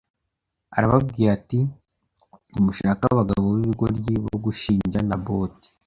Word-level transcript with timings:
arababwira 0.77 1.29
ati 1.37 1.59
mushake 2.65 3.03
abagabo 3.07 3.43
b’ibigoryi 3.55 4.13
bo 4.25 4.35
gushinja 4.43 4.99
Naboti 5.07 5.69